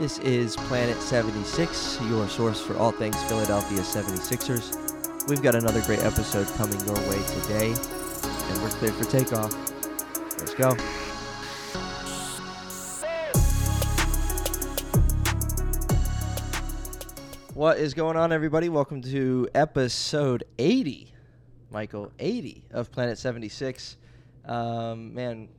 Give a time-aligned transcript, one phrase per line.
[0.00, 5.28] This is Planet 76, your source for all things Philadelphia 76ers.
[5.28, 9.52] We've got another great episode coming your way today, and we're clear for takeoff.
[10.38, 10.74] Let's go.
[17.52, 18.70] What is going on, everybody?
[18.70, 21.12] Welcome to episode 80,
[21.70, 23.98] Michael, 80 of Planet 76.
[24.46, 25.50] Um, man,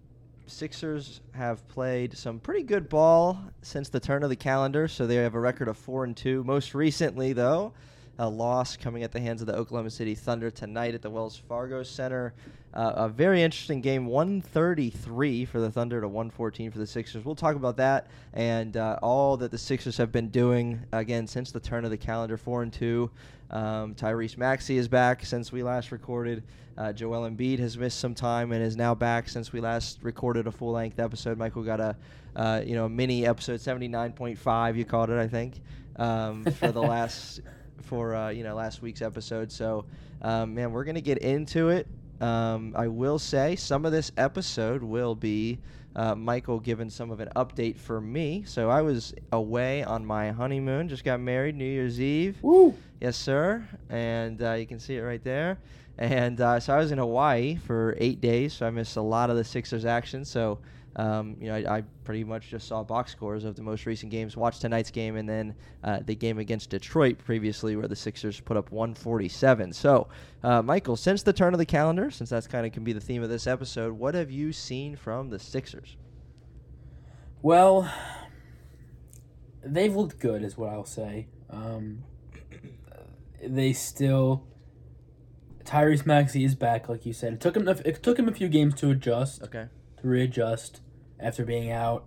[0.51, 5.15] Sixers have played some pretty good ball since the turn of the calendar, so they
[5.15, 6.43] have a record of four and two.
[6.43, 7.73] Most recently, though,
[8.21, 11.35] a loss coming at the hands of the Oklahoma City Thunder tonight at the Wells
[11.35, 12.35] Fargo Center.
[12.71, 17.25] Uh, a very interesting game, 133 for the Thunder to 114 for the Sixers.
[17.25, 21.51] We'll talk about that and uh, all that the Sixers have been doing again since
[21.51, 23.09] the turn of the calendar, four and two.
[23.49, 26.43] Um, Tyrese Maxey is back since we last recorded.
[26.77, 30.45] Uh, Joel Embiid has missed some time and is now back since we last recorded
[30.45, 31.39] a full length episode.
[31.39, 31.95] Michael got a
[32.35, 35.55] uh, you know mini episode 79.5 you called it I think
[35.97, 37.41] um, for the last
[37.81, 39.51] for uh, you know last week's episode.
[39.51, 39.85] So
[40.21, 41.87] um, man, we're gonna get into it.
[42.19, 45.59] Um, I will say some of this episode will be
[45.95, 48.43] uh, Michael giving some of an update for me.
[48.45, 52.37] So I was away on my honeymoon, just got married New Year's Eve.
[52.41, 52.75] Woo!
[52.99, 53.67] Yes, sir.
[53.89, 55.57] And uh, you can see it right there.
[55.97, 59.29] And uh, so I was in Hawaii for eight days, so I missed a lot
[59.29, 60.23] of the Sixers action.
[60.25, 60.59] So
[60.97, 64.11] um, you know, I, I, pretty much just saw box scores of the most recent
[64.11, 64.35] games.
[64.35, 68.57] Watched tonight's game and then uh, the game against Detroit previously, where the Sixers put
[68.57, 69.71] up 147.
[69.71, 70.09] So,
[70.43, 72.99] uh, Michael, since the turn of the calendar, since that's kind of can be the
[72.99, 75.95] theme of this episode, what have you seen from the Sixers?
[77.41, 77.91] Well,
[79.63, 81.27] they've looked good, is what I'll say.
[81.49, 82.03] Um,
[83.41, 84.43] they still.
[85.63, 87.33] Tyrese Maxey is back, like you said.
[87.33, 87.67] It took him.
[87.67, 89.41] It took him a few games to adjust.
[89.43, 89.67] Okay
[90.01, 90.81] to readjust
[91.19, 92.05] after being out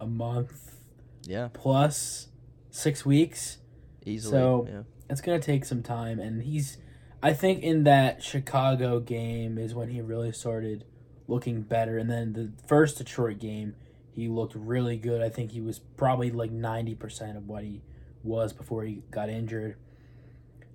[0.00, 0.76] a month.
[1.24, 1.48] Yeah.
[1.52, 2.28] Plus
[2.70, 3.58] six weeks.
[4.04, 4.32] Easily.
[4.32, 4.82] So yeah.
[5.08, 6.78] it's gonna take some time, and he's.
[7.24, 10.84] I think in that Chicago game is when he really started
[11.28, 13.76] looking better, and then the first Detroit game
[14.10, 15.22] he looked really good.
[15.22, 17.82] I think he was probably like ninety percent of what he
[18.24, 19.76] was before he got injured.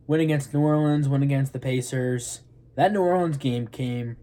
[0.07, 2.41] Win against New Orleans, win against the Pacers.
[2.75, 4.16] That New Orleans game came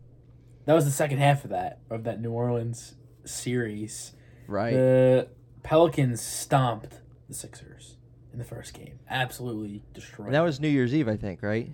[0.67, 2.95] that was the second half of that of that New Orleans
[3.25, 4.13] series.
[4.47, 4.73] Right.
[4.73, 5.29] The
[5.63, 7.97] Pelicans stomped the Sixers
[8.33, 8.99] in the first game.
[9.09, 10.27] Absolutely destroyed.
[10.27, 11.71] And that was New Year's Eve, I think, right?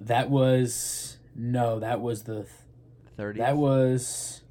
[0.00, 2.46] That was no, that was the
[3.16, 3.40] 30.
[3.40, 4.42] That was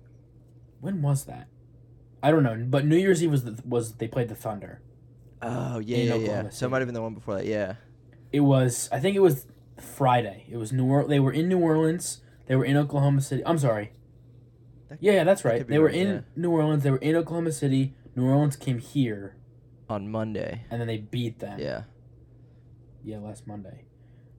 [0.81, 1.47] when was that?
[2.21, 4.81] I don't know, but New Year's Eve was the, was they played the Thunder.
[5.41, 6.49] Oh yeah, yeah, yeah.
[6.49, 7.45] So it might have been the one before that.
[7.45, 7.75] Yeah.
[8.31, 8.89] It was.
[8.91, 9.45] I think it was
[9.79, 10.45] Friday.
[10.49, 10.85] It was New.
[10.85, 12.21] Or- they were in New Orleans.
[12.45, 13.43] They were in Oklahoma City.
[13.45, 13.93] I'm sorry.
[14.89, 15.67] That, yeah, yeah, that's right.
[15.67, 16.19] They were right, in yeah.
[16.35, 16.83] New Orleans.
[16.83, 17.95] They were in Oklahoma City.
[18.15, 19.37] New Orleans came here
[19.89, 21.59] on Monday, and then they beat them.
[21.59, 21.83] Yeah.
[23.03, 23.85] Yeah, last Monday.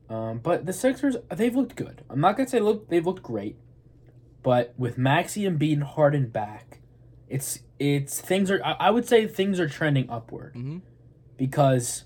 [0.08, 2.02] Um, but the Sixers, they've looked good.
[2.10, 3.56] I'm not gonna say look they've looked great,
[4.42, 6.80] but with Maxey and being Harden back,
[7.28, 8.62] it's it's things are.
[8.64, 10.78] I, I would say things are trending upward mm-hmm.
[11.36, 12.04] because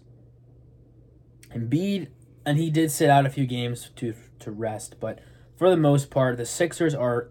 [1.54, 2.08] Embiid
[2.46, 5.18] and he did sit out a few games to to rest, but
[5.58, 7.30] for the most part, the Sixers are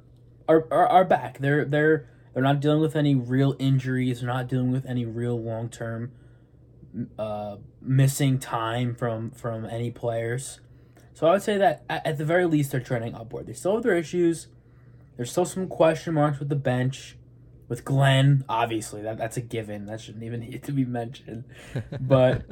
[0.49, 1.39] are, are, are back.
[1.39, 4.19] They're they're they're not dealing with any real injuries.
[4.19, 6.11] They're not dealing with any real long term
[7.17, 10.59] uh, missing time from from any players.
[11.13, 13.47] So I would say that at, at the very least they're trending upward.
[13.47, 14.47] They still have their issues.
[15.15, 17.17] There's still some question marks with the bench.
[17.69, 19.85] With Glenn, obviously that that's a given.
[19.85, 21.45] That shouldn't even need to be mentioned.
[21.99, 22.43] But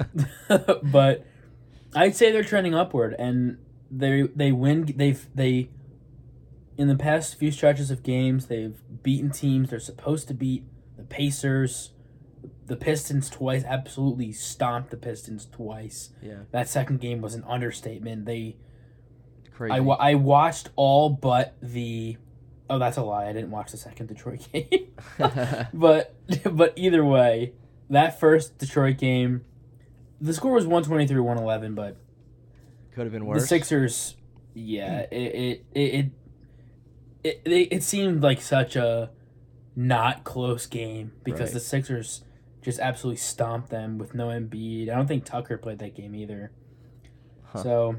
[0.92, 1.26] but
[1.94, 3.58] I'd say they're trending upward and
[3.92, 5.70] they they win they've they
[6.78, 10.64] in the past few stretches of games they've beaten teams they're supposed to beat.
[10.98, 11.92] The Pacers
[12.68, 16.10] the Pistons twice absolutely stomped the Pistons twice.
[16.22, 16.40] Yeah.
[16.52, 18.26] That second game was an understatement.
[18.26, 18.58] They
[19.54, 19.74] Crazy.
[19.74, 22.18] I, I watched all but the
[22.70, 23.28] oh that's a lie.
[23.28, 24.92] I didn't watch the second Detroit game.
[25.74, 27.54] But but either way
[27.90, 29.46] that first Detroit game
[30.20, 31.98] the score was 123 111 but
[32.96, 33.42] could have been worse.
[33.42, 34.16] The Sixers,
[34.54, 35.14] yeah, hmm.
[35.14, 36.06] it it it
[37.24, 39.12] it, it, it seemed like such a
[39.76, 41.54] not close game because right.
[41.54, 42.24] the Sixers
[42.62, 44.90] just absolutely stomped them with no Embiid.
[44.90, 46.52] I don't think Tucker played that game either.
[47.44, 47.64] Huh.
[47.64, 47.96] So,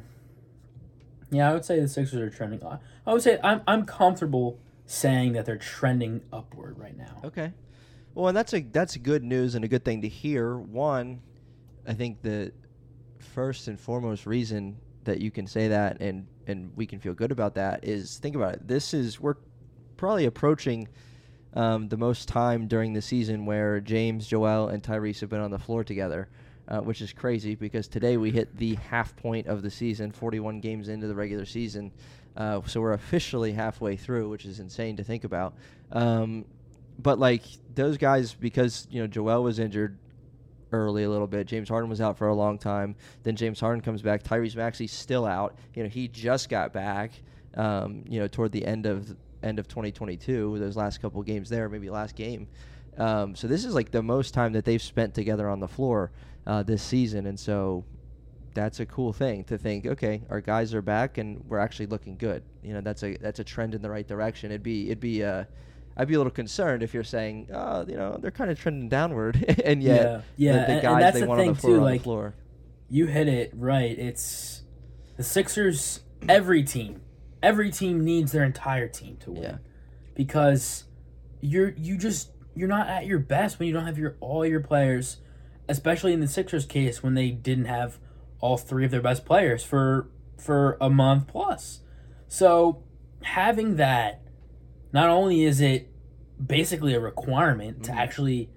[1.30, 2.60] yeah, I would say the Sixers are trending.
[2.64, 7.20] I would say I'm I'm comfortable saying that they're trending upward right now.
[7.24, 7.52] Okay.
[8.14, 10.56] Well, and that's a that's good news and a good thing to hear.
[10.56, 11.20] One,
[11.86, 12.52] I think the
[13.18, 17.32] first and foremost reason that you can say that and and we can feel good
[17.32, 18.68] about that is think about it.
[18.68, 19.36] This is we're
[19.96, 20.88] probably approaching
[21.54, 25.50] um, the most time during the season where James, Joel, and Tyrese have been on
[25.50, 26.28] the floor together,
[26.68, 30.60] uh, which is crazy because today we hit the half point of the season, 41
[30.60, 31.92] games into the regular season.
[32.36, 35.54] Uh, so we're officially halfway through, which is insane to think about.
[35.92, 36.44] Um,
[36.98, 37.42] but like
[37.74, 39.98] those guys, because you know Joel was injured
[40.72, 41.46] early a little bit.
[41.46, 42.96] James Harden was out for a long time.
[43.22, 44.22] Then James Harden comes back.
[44.22, 45.56] Tyrese Maxey's still out.
[45.74, 47.12] You know he just got back.
[47.54, 51.68] Um, you know toward the end of end of 2022, those last couple games there,
[51.68, 52.48] maybe last game.
[52.98, 56.10] Um, so this is like the most time that they've spent together on the floor
[56.46, 57.84] uh, this season, and so
[58.54, 59.86] that's a cool thing to think.
[59.86, 62.42] Okay, our guys are back, and we're actually looking good.
[62.62, 64.50] You know, that's a that's a trend in the right direction.
[64.50, 65.44] It'd be it'd be uh,
[65.96, 68.88] I'd be a little concerned if you're saying, oh, you know, they're kind of trending
[68.88, 70.52] downward, and yet yeah, yeah.
[70.52, 71.78] the, the and, guys and that's they the want thing on the floor too.
[71.78, 72.34] on Like the floor.
[72.90, 73.98] you hit it right.
[73.98, 74.62] It's
[75.16, 76.00] the Sixers.
[76.28, 77.02] Every team,
[77.42, 79.56] every team needs their entire team to win, Yeah.
[80.14, 80.84] because
[81.40, 84.60] you're you just you're not at your best when you don't have your all your
[84.60, 85.18] players,
[85.68, 87.98] especially in the Sixers case when they didn't have
[88.40, 90.08] all three of their best players for
[90.38, 91.80] for a month plus.
[92.28, 92.82] So
[93.22, 94.22] having that,
[94.92, 95.88] not only is it
[96.44, 97.96] basically a requirement to Mhm.
[97.96, 98.50] actually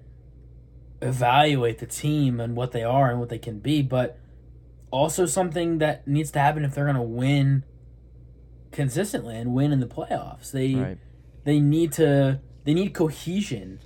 [1.02, 4.18] evaluate the team and what they are and what they can be, but
[4.92, 7.64] also something that needs to happen if they're going to win
[8.72, 10.52] consistently and win in the playoffs.
[10.52, 10.98] They Right.
[11.46, 13.80] they need to they need cohesion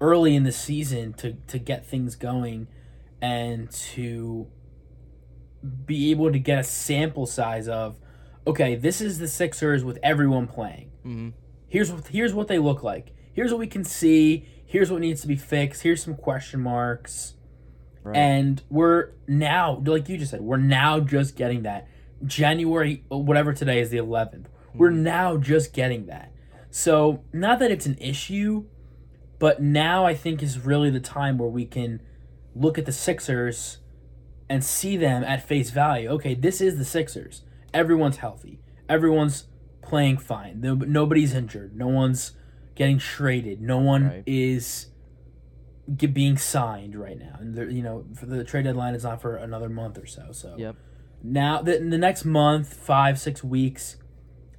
[0.00, 2.68] early in the season to to get things going
[3.20, 4.46] and to
[5.86, 7.98] be able to get a sample size of
[8.46, 10.90] okay, this is the Sixers with everyone playing.
[11.02, 11.28] hmm
[11.74, 13.12] Here's what here's what they look like.
[13.32, 14.46] Here's what we can see.
[14.64, 15.82] Here's what needs to be fixed.
[15.82, 17.34] Here's some question marks.
[18.04, 18.16] Right.
[18.16, 21.88] And we're now, like you just said, we're now just getting that.
[22.24, 24.46] January, whatever today is the 11th.
[24.72, 24.98] We're Mhm.
[24.98, 26.30] now just getting that.
[26.70, 28.66] So, not that it's an issue,
[29.40, 32.00] but now I think is really the time where we can
[32.54, 33.78] look at the Sixers
[34.48, 36.08] and see them at face value.
[36.10, 37.42] Okay, this is the Sixers.
[37.72, 38.60] Everyone's healthy.
[38.88, 39.48] Everyone's
[39.84, 40.60] playing fine.
[40.60, 41.76] No- Nobody's injured.
[41.76, 42.32] No one's
[42.74, 43.60] getting traded.
[43.60, 44.22] No one Right.
[44.26, 44.88] is
[45.96, 47.36] get, being signed right now.
[47.38, 50.32] And you know, for the trade deadline is not for another month or so.
[50.32, 50.76] So Yep.
[51.22, 53.96] now, the, in the next month, five, six weeks,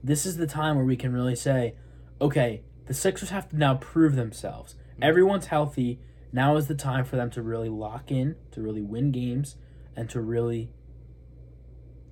[0.03, 1.75] this is the time where we can really say,
[2.21, 4.75] okay, the Sixers have to now prove themselves.
[4.93, 5.03] Mm-hmm.
[5.03, 5.99] Everyone's healthy.
[6.31, 9.55] Now is the time for them to really lock in, to really win games,
[9.95, 10.69] and to really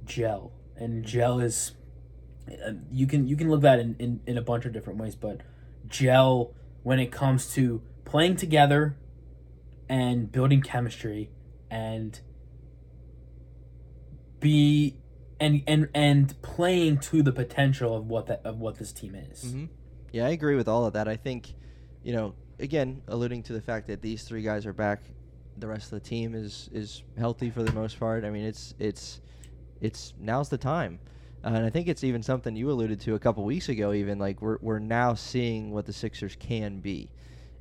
[0.05, 0.51] gel.
[0.75, 1.73] And gel is
[2.91, 5.15] you can you can look at it in, in, in a bunch of different ways,
[5.15, 5.41] but
[5.87, 6.53] gel
[6.83, 8.97] when it comes to playing together
[9.89, 11.29] and building chemistry
[11.69, 12.19] and
[14.39, 14.97] be
[15.39, 19.51] and and and playing to the potential of what that of what this team is.
[19.51, 19.65] hmm
[20.11, 21.07] Yeah, I agree with all of that.
[21.07, 21.53] I think,
[22.03, 25.03] you know, again, alluding to the fact that these three guys are back,
[25.57, 28.25] the rest of the team is is healthy for the most part.
[28.25, 29.21] I mean, it's it's
[29.81, 30.99] it's now's the time.
[31.43, 33.93] Uh, and I think it's even something you alluded to a couple weeks ago.
[33.93, 37.09] Even like we're we're now seeing what the Sixers can be,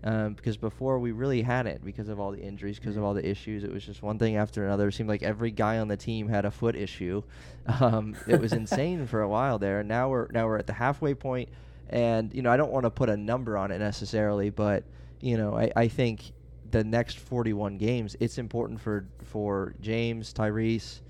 [0.05, 3.29] um, because before we really hadn't because of all the injuries, because of all the
[3.29, 3.65] issues.
[3.65, 4.89] It was just one thing after another.
[4.89, 7.23] It seemed like every guy on the team had a foot issue.
[7.81, 9.81] Um, it was insane for a while there.
[9.81, 11.49] And now we're now we're at the halfway point,
[11.89, 14.83] and you know I don't want to put a number on it necessarily, but
[15.21, 16.33] you know I, I think
[16.73, 21.01] the next 41 games, it's important for for James, Tyrese,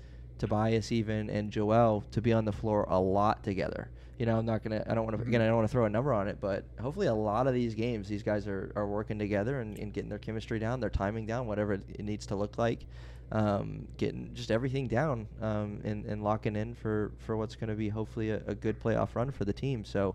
[0.43, 3.89] Tobias, even and Joel to be on the floor a lot together.
[4.17, 4.83] You know, I'm not gonna.
[4.85, 5.25] I don't want to.
[5.25, 7.53] Again, I don't want to throw a number on it, but hopefully, a lot of
[7.53, 10.89] these games, these guys are, are working together and, and getting their chemistry down, their
[10.89, 12.85] timing down, whatever it, needs to look like,
[13.31, 17.75] um, getting just everything down, um, and, and locking in for, for what's going to
[17.75, 19.85] be hopefully a, a good playoff run for the team.
[19.85, 20.13] So,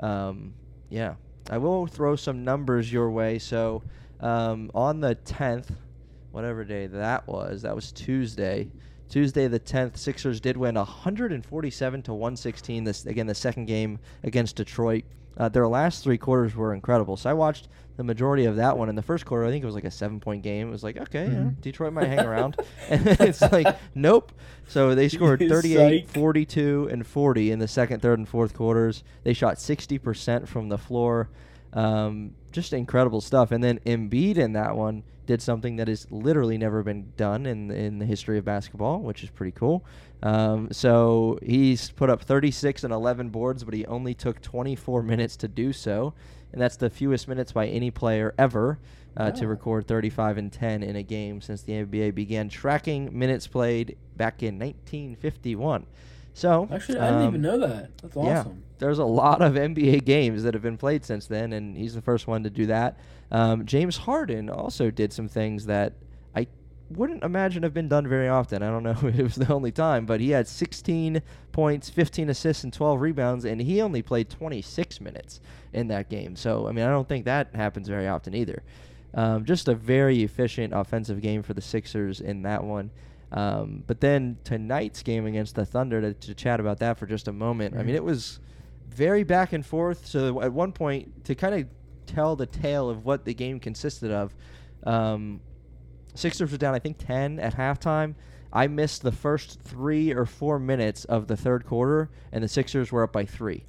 [0.00, 0.54] um,
[0.88, 1.16] yeah,
[1.50, 3.38] I will throw some numbers your way.
[3.38, 3.82] So,
[4.20, 5.68] um, on the 10th,
[6.30, 8.70] whatever day that was, that was Tuesday.
[9.08, 12.84] Tuesday the 10th, Sixers did win 147 to 116.
[12.84, 15.04] This again the second game against Detroit.
[15.38, 17.16] Uh, their last three quarters were incredible.
[17.16, 18.88] So I watched the majority of that one.
[18.88, 20.68] In the first quarter, I think it was like a seven-point game.
[20.68, 21.60] It was like, okay, yeah, Mhm.
[21.60, 22.56] Detroit might hang around.
[22.88, 24.32] and it's like, nope.
[24.66, 26.14] So they scored 38, Psych.
[26.14, 29.04] 42, and 40 in the second, third, and fourth quarters.
[29.24, 31.28] They shot 60% from the floor.
[31.74, 33.52] Um, just incredible stuff.
[33.52, 37.70] And then Embiid in that one did something that has literally never been done in
[37.70, 39.84] in the history of basketball, which is pretty cool.
[40.22, 45.36] Um, so he's put up 36 and 11 boards, but he only took 24 minutes
[45.38, 46.14] to do so,
[46.52, 48.78] and that's the fewest minutes by any player ever
[49.16, 53.46] uh, to record 35 and 10 in a game since the NBA began tracking minutes
[53.46, 55.86] played back in 1951.
[56.36, 57.96] So Actually, I didn't um, even know that.
[57.96, 58.40] That's yeah.
[58.40, 58.62] awesome.
[58.78, 62.02] there's a lot of NBA games that have been played since then, and he's the
[62.02, 62.98] first one to do that.
[63.30, 65.94] Um, James Harden also did some things that
[66.34, 66.46] I
[66.90, 68.62] wouldn't imagine have been done very often.
[68.62, 72.28] I don't know if it was the only time, but he had 16 points, 15
[72.28, 75.40] assists, and 12 rebounds, and he only played 26 minutes
[75.72, 76.36] in that game.
[76.36, 78.62] So, I mean, I don't think that happens very often either.
[79.14, 82.90] Um, just a very efficient offensive game for the Sixers in that one.
[83.32, 87.26] Um, but then tonight's game against the Thunder, to, to chat about that for just
[87.28, 87.74] a moment.
[87.74, 87.86] I Mhm.
[87.86, 88.38] mean, it was
[88.88, 90.06] very back and forth.
[90.06, 91.66] So at one point, to kind of
[92.06, 94.34] tell the tale of what the game consisted of,
[94.84, 95.40] um,
[96.14, 98.14] Sixers were down, I think, 10 at halftime.
[98.52, 102.90] I missed the first three or four minutes of the third quarter, and the Sixers
[102.90, 103.64] were up by three.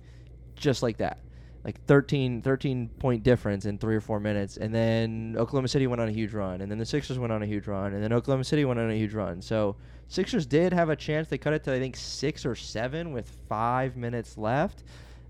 [0.56, 1.18] Just like that.
[1.64, 4.58] Like 13, 13 point difference in three or four minutes.
[4.58, 6.62] And then Oklahoma City went on a huge run.
[6.62, 7.94] And then the Sixers went on a huge run.
[7.94, 9.42] And then Oklahoma City went on a huge run.
[9.42, 9.76] So
[10.08, 11.28] Sixers did have a chance.
[11.28, 14.84] They cut it to, I think, six or seven with five minutes left.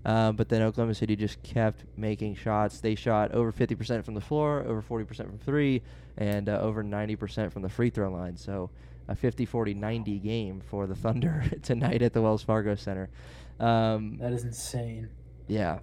[0.04, 2.80] Um, but then Oklahoma City just kept making shots.
[2.80, 5.82] They shot over 50% from the floor, over 40% from three,
[6.16, 8.36] and uh, over 90% from the free throw line.
[8.36, 8.70] So
[9.08, 13.10] a 50 40 90 game for the Thunder tonight at the Wells Fargo Center.
[13.58, 15.08] Um, That is insane.
[15.48, 15.80] yeah.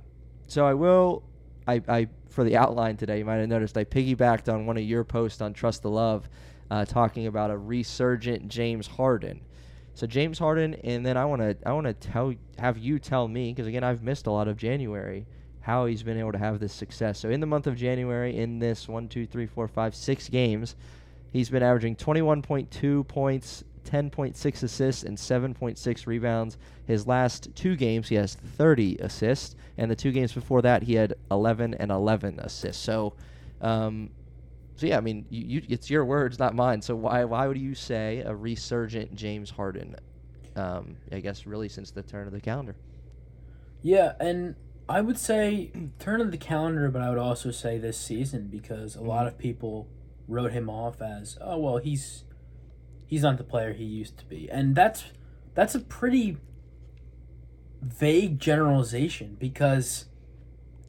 [0.47, 1.23] So I will.
[1.67, 4.83] I, I for the outline today, you might have noticed I piggybacked on one of
[4.83, 6.29] your posts on Trust the Love,
[6.69, 9.41] uh, talking about a resurgent James Harden.
[9.95, 13.27] So James Harden, and then I want to I want to tell have you tell
[13.27, 15.25] me because again I've missed a lot of January
[15.61, 17.17] how he's been able to have this success.
[17.17, 20.75] So in the month of January, in this one, two, three, four, five, six games,
[21.33, 26.57] he's been averaging 21.2 points, 10.6 assists, and 7.6 rebounds.
[26.85, 30.95] His last two games, he has 30 assists, and the two games before that, he
[30.95, 32.83] had 11 and 11 assists.
[32.83, 33.13] So,
[33.61, 34.09] um,
[34.75, 36.81] so yeah, I mean, you, you, it's your words, not mine.
[36.81, 39.95] So why why would you say a resurgent James Harden?
[40.55, 42.75] Um, I guess really since the turn of the calendar.
[43.81, 44.55] Yeah, and
[44.89, 48.95] I would say turn of the calendar, but I would also say this season because
[48.95, 49.87] a lot of people
[50.27, 52.24] wrote him off as, oh well, he's
[53.05, 55.05] he's not the player he used to be, and that's
[55.53, 56.37] that's a pretty
[57.81, 60.05] vague generalization because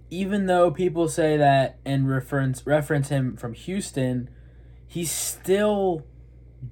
[0.09, 4.31] even though people say that and reference reference him from Houston,
[4.87, 6.07] he's still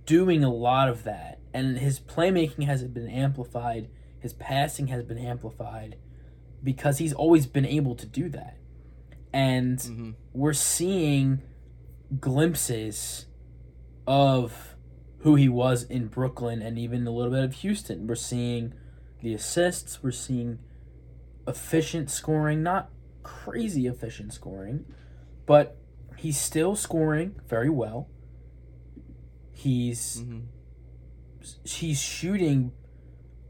[0.06, 3.88] doing a lot of that, and his playmaking has been amplified.
[4.18, 5.96] His passing has been amplified
[6.62, 8.56] because he's always been able to do that.
[9.34, 10.10] And Mm-hmm.
[10.32, 11.42] we're seeing
[12.20, 13.26] glimpses
[14.06, 14.73] of
[15.24, 18.06] who he was in Brooklyn and even a little bit of Houston.
[18.06, 18.74] We're seeing
[19.22, 20.58] the assists, we're seeing
[21.48, 22.90] efficient scoring, not
[23.22, 24.84] crazy efficient scoring,
[25.46, 25.78] but
[26.18, 28.08] he's still scoring very well.
[29.50, 30.40] He's Mm-hmm.
[31.64, 32.72] he's shooting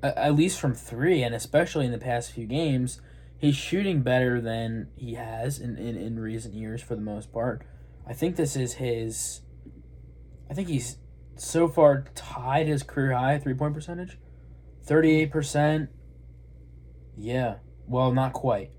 [0.00, 3.00] at least from three, and especially in the past few games,
[3.38, 7.66] he's shooting better than he has in, in, in recent years for the most part.
[8.07, 9.40] I think this is his.
[10.49, 10.99] I think he's
[11.37, 14.19] so far tied his career high three point percentage,
[14.83, 15.91] thirty eight percent.
[17.17, 18.71] Yeah, well, not quite,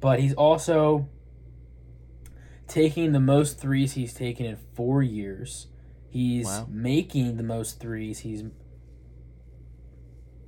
[0.00, 1.08] but he's also
[2.68, 5.66] taking the most threes he's taken in four years.
[6.08, 6.66] He's Wow.
[6.70, 8.20] making the most threes.
[8.20, 8.44] He's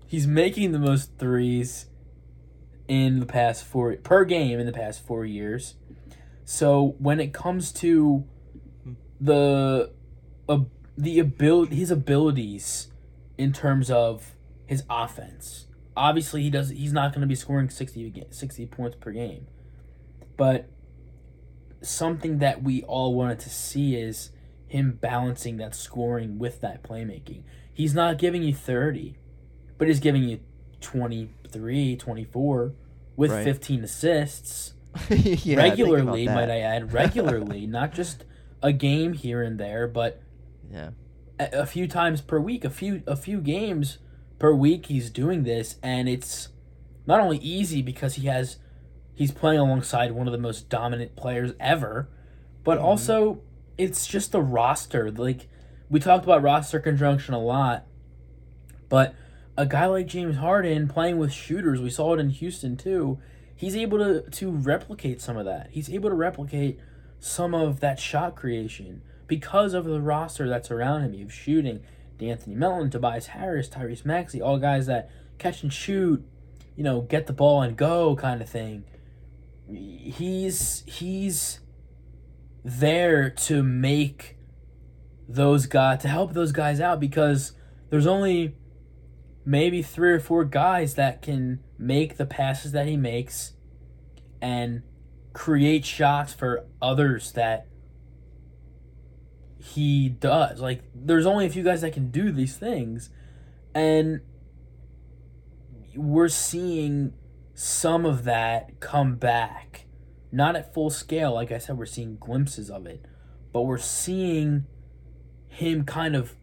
[0.07, 1.87] he's making the most threes
[2.87, 5.75] in the past four per game in the past four years.
[6.45, 8.25] So when it comes to
[9.21, 9.91] the
[10.49, 10.59] uh,
[10.97, 12.89] the ability his abilities
[13.37, 14.33] in terms of
[14.67, 19.11] his offense, obviously he does he's not going to be scoring 60, 60 points per
[19.13, 19.47] game,
[20.37, 20.69] but
[21.83, 24.31] something that we all wanted to see is
[24.67, 27.43] him balancing that scoring with that playmaking.
[27.73, 29.17] He's not giving you 30,
[29.79, 30.41] but he's giving you
[30.81, 32.73] 23, 24
[33.17, 33.45] with Right.
[33.45, 34.75] 15 assists
[35.11, 38.25] yeah, regularly, might I add, regularly, not just
[38.63, 40.21] a game here and there, but
[40.71, 40.91] Yeah.
[41.39, 43.99] a, a few times per week, a few a few games
[44.39, 46.49] per week he's doing this and it's
[47.07, 48.57] not only easy because he has
[49.15, 52.09] he's playing alongside one of the most dominant players ever,
[52.65, 52.83] but Mhm.
[52.83, 53.41] also
[53.79, 55.11] it's just the roster.
[55.11, 55.49] Like
[55.91, 57.87] we talked about roster conjunction a lot,
[58.89, 59.15] but
[59.57, 63.19] a guy like James Harden playing with shooters, we saw it in Houston too.
[63.55, 65.69] He's able to to replicate some of that.
[65.71, 66.79] He's able to replicate
[67.21, 71.15] some of that shot creation because of the roster that's around him.
[71.15, 71.81] You have shooting,
[72.19, 76.25] De'Anthony Melton, Tobias Harris, Tyrese Maxey, all guys that catch and shoot,
[76.77, 78.85] you know, get the ball and go kind of thing.
[79.69, 81.61] He's he's
[82.65, 84.37] there to make
[85.29, 87.53] those guys to help those guys out because
[87.91, 88.57] there's only
[89.45, 93.53] maybe three or four guys that can make the passes that he makes
[94.41, 94.83] and
[95.33, 97.67] create shots for others that
[99.65, 100.61] he does.
[100.61, 103.09] Like there's only a few guys that can do these things
[103.75, 104.21] and
[105.97, 107.15] we're seeing
[107.55, 109.87] some of that come back.
[110.31, 113.07] Not at full scale, like I said, we're seeing glimpses of it,
[113.53, 114.67] but we're seeing
[115.49, 116.35] him kind of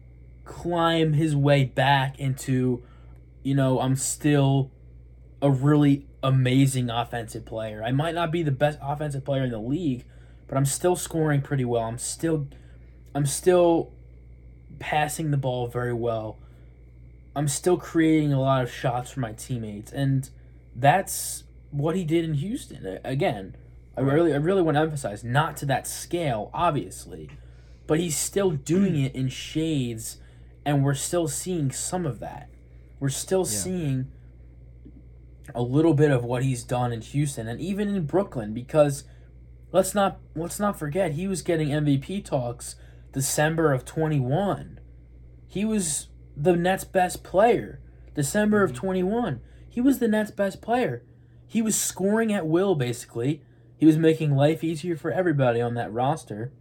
[0.44, 2.82] climb his way back into,
[3.42, 4.72] you know, I'm still
[5.40, 7.84] a really amazing offensive player.
[7.84, 10.06] I might not be the best offensive player in the league,
[10.48, 11.84] but I'm still scoring pretty well.
[11.84, 12.48] I'm still
[13.14, 13.92] I'm still
[14.78, 16.38] passing the ball very well.
[17.34, 20.28] I'm still creating a lot of shots for my teammates and
[20.74, 22.98] that's what he did in Houston.
[23.04, 23.56] Again,
[23.96, 27.30] I really I really want to emphasize not to that scale, obviously,
[27.86, 30.18] but he's still doing it in shades
[30.64, 32.48] and we're still seeing some of that.
[33.00, 33.46] We're still Yeah.
[33.58, 34.06] seeing
[35.54, 39.04] a little bit of what he's done in Houston and even in Brooklyn because
[39.72, 42.76] let's not let's not forget he was getting MVP talks
[43.12, 44.80] December of 21.
[45.46, 47.80] He was the Nets best player.
[48.14, 48.86] December of mm-hmm.
[48.86, 49.40] 21.
[49.68, 51.02] He was the Nets best player.
[51.46, 53.42] He was scoring at will basically.
[53.76, 56.52] He was making life easier for everybody on that roster.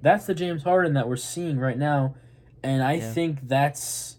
[0.00, 2.14] That's the James Harden that we're seeing right now
[2.62, 3.12] and I Yeah.
[3.12, 4.16] think that's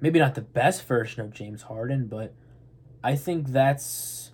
[0.00, 2.34] maybe not the best version of James Harden, but
[3.02, 4.32] I think that's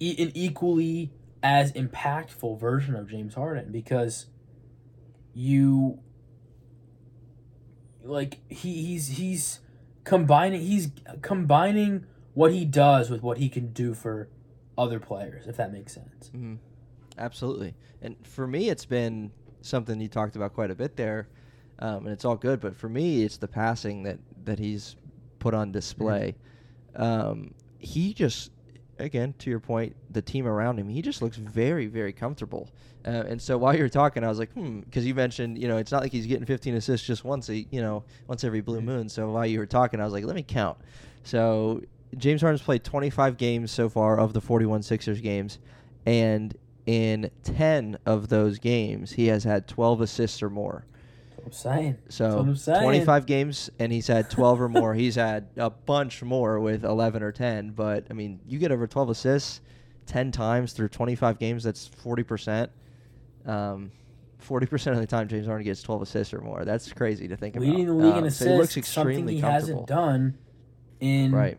[0.00, 4.26] e- an equally as impactful version of James Harden because
[5.38, 6.00] you
[8.02, 9.60] like he he's he's
[10.02, 10.90] combining he's
[11.22, 12.04] combining
[12.34, 14.28] what he does with what he can do for
[14.76, 16.28] other players if that makes sense.
[16.28, 16.56] hmm
[17.16, 17.74] Absolutely.
[18.00, 21.26] And for me, it's been something you talked about quite a bit there,
[21.80, 22.60] um, and it's all good.
[22.60, 24.94] But for me, it's the passing that that he's
[25.40, 26.36] put on display.
[26.94, 28.52] Um, he just,
[28.98, 32.68] again, to your point, the team around him, he just looks very, very comfortable.
[33.06, 35.68] Uh, and so while you were talking, I was like, hmm, because you mentioned, you
[35.68, 38.60] know, it's not like he's getting 15 assists just once, a, you know, once every
[38.60, 39.08] blue moon.
[39.08, 40.78] So while you were talking, I was like, let me count.
[41.22, 41.82] So
[42.16, 45.58] James Harden's played 25 games so far of the 41 Sixers games,
[46.06, 46.56] and
[46.86, 50.86] in 10 of those games, he has had 12 assists or more.
[51.48, 51.98] I'm saying.
[52.08, 52.82] So I'm saying.
[52.82, 54.94] 25 games, and he's had 12 or more.
[54.94, 57.70] He's had a bunch more with 11 or 10.
[57.70, 59.60] But I mean, you get over 12 assists
[60.06, 61.64] 10 times through 25 games.
[61.64, 62.70] That's 40 percent.
[63.46, 63.90] Um,
[64.46, 66.64] 40% of the time, James Harden gets 12 assists or more.
[66.64, 68.02] That's crazy to think Leading the about.
[68.04, 69.50] league in Um, assists, so he looks something he comfortable.
[69.50, 70.38] hasn't done
[71.00, 71.58] in Right.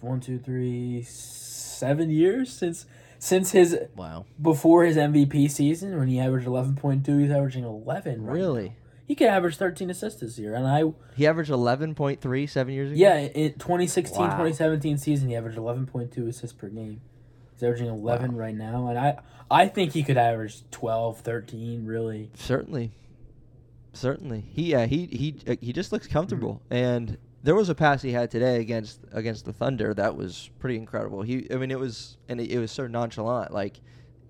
[0.00, 2.86] one, two, three, seven years since
[3.18, 4.24] since his Wow.
[4.40, 7.18] before his MVP season when he averaged eleven point two.
[7.18, 8.24] He's averaging eleven.
[8.24, 8.68] right Really?
[8.68, 8.74] now.
[9.06, 10.82] He could average thirteen assists this year, and I
[11.16, 12.98] He averaged 11.3 seven years ago.
[13.00, 14.26] yeah in 2016, Wow.
[14.36, 17.00] 2017 season he averaged eleven point two assists per game.
[17.54, 19.18] He's averaging eleven right now, and I
[19.50, 22.92] I think he could average 12, 13, Really, Certainly,
[23.94, 24.44] certainly.
[24.52, 26.60] He yeah he he uh, he just looks comfortable.
[26.70, 26.74] Mm-hmm.
[26.74, 30.76] And there was a pass he had today against against the Thunder that was pretty
[30.76, 31.22] incredible.
[31.22, 33.80] He I mean it was and it, it was so nonchalant like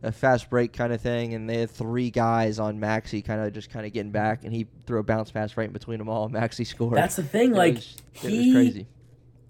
[0.03, 3.53] a fast break kind of thing, and they had three guys on Maxey kind of
[3.53, 6.09] just kind of getting back, and he threw a bounce pass right in between them
[6.09, 6.25] all.
[6.25, 6.97] and Maxey scored.
[6.97, 7.51] that's the thing.
[7.53, 8.87] It Like was- it he was crazy.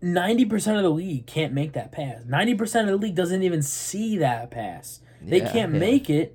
[0.00, 2.22] ninety percent of the league can't make that pass.
[2.26, 5.00] Ninety percent of the league doesn't even see that pass.
[5.20, 5.80] They Yeah, can't yeah.
[5.80, 6.34] make it.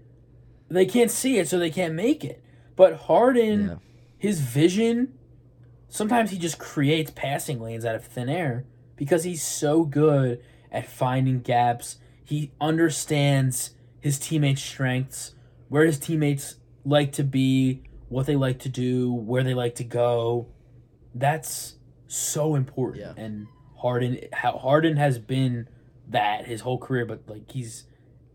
[0.70, 2.44] They can't see it, so they can't make it.
[2.76, 3.76] But Harden, Yeah.
[4.18, 5.14] his vision,
[5.94, 10.90] sometimes he just creates passing lanes out of thin air because he's so good at
[10.90, 11.98] finding gaps.
[12.26, 15.36] He understands his teammates' strengths,
[15.70, 19.84] where his teammates like to be, what they like to do, where they like to
[19.84, 20.48] go.
[21.14, 21.76] That's
[22.08, 23.04] so important.
[23.04, 23.24] Yeah.
[23.24, 23.46] And
[23.78, 25.70] Harden, how Harden has been
[26.10, 27.86] that his whole career, but like he's,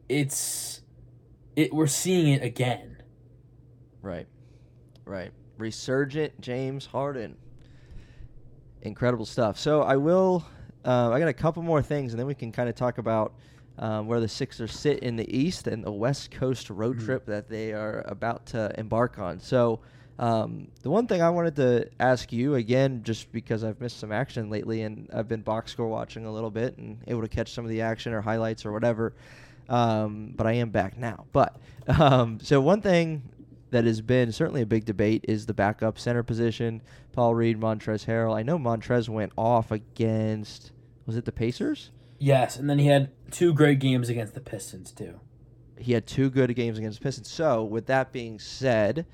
[0.09, 0.83] it's,
[1.57, 1.75] it.
[1.75, 3.03] We're seeing it again.
[4.01, 4.29] Right.
[5.05, 5.33] Right.
[5.57, 7.37] Resurgent James Harden.
[8.83, 9.59] Incredible stuff.
[9.59, 10.45] So I will.
[10.85, 13.35] Uh, I got a couple more things, and then we can kind of talk about
[13.79, 17.05] um, where the Sixers sit in the East and the West Coast road Mhm.
[17.05, 19.39] trip that they are about to embark on.
[19.41, 19.81] So
[20.19, 24.11] um, the one thing I wanted to ask you again, just because I've missed some
[24.11, 27.53] action lately, and I've been box score watching a little bit and able to catch
[27.53, 29.15] some of the action or highlights or whatever.
[29.69, 31.27] Um, but I am back now.
[31.33, 31.57] But
[32.01, 33.23] um, so one thing
[33.71, 36.83] that has been certainly a big debate is the backup center position.
[37.13, 38.37] Paul Reed, Montrezl Harrell.
[38.37, 40.73] I know Montrez went off against
[41.07, 41.91] was it the Pacers?
[42.19, 45.21] Yes, and then he had two great games against the Pistons too.
[45.79, 47.31] He had two good games against the Pistons.
[47.31, 49.07] So with that being said,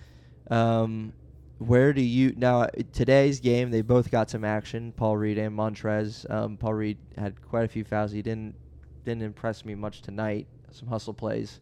[0.50, 1.12] um,
[1.58, 2.68] where do you now?
[2.92, 4.92] Today's game, they both got some action.
[4.92, 6.28] Paul Reed and Montrez.
[6.30, 8.12] Um, Paul Reed had quite a few fouls.
[8.12, 8.54] He didn't
[9.04, 10.46] didn't impress me much tonight.
[10.72, 11.60] Some hustle plays.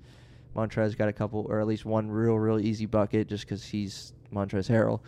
[0.54, 4.12] Montrez got a couple, or at least one real, real easy bucket, just because he's
[4.32, 5.00] Montrezl Harrell.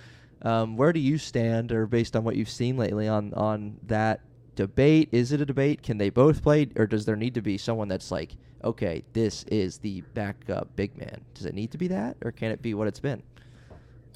[0.42, 4.20] Um, where do you stand, or based on what you've seen lately, on on that
[4.56, 5.08] debate?
[5.12, 5.82] Is it a debate?
[5.82, 9.44] Can they both play, or does there need to be someone that's like, okay, this
[9.44, 11.22] is the backup big man?
[11.34, 13.22] Does it need to be that, or can it be what it's been?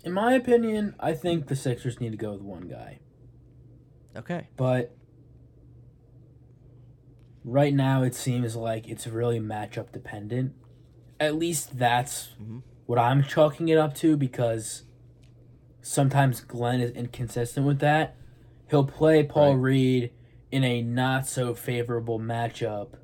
[0.04, 3.00] In my opinion, I think the Sixers need to go with one guy.
[4.16, 4.48] Okay.
[4.56, 4.96] But
[7.44, 10.54] right now, it seems like it's really matchup dependent.
[11.20, 12.62] At least that's Mhm.
[12.86, 14.84] what I'm chalking it up to because
[15.80, 18.16] sometimes Glenn is inconsistent with that.
[18.70, 19.62] He'll play Paul Right.
[19.62, 20.10] Reed
[20.50, 22.94] in a not so favorable matchup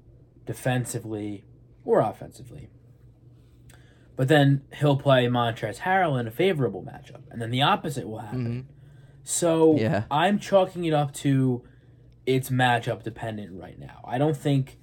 [0.46, 1.44] defensively
[1.85, 2.68] or offensively.
[4.16, 8.18] But then he'll play Montrezl Harrell in a favorable matchup, and then the opposite will
[8.18, 8.46] happen.
[8.46, 8.64] Mhm.
[9.24, 10.05] So Yeah.
[10.11, 11.64] I'm chalking it up to
[12.27, 14.00] it's matchup dependent right now.
[14.05, 14.79] I don't think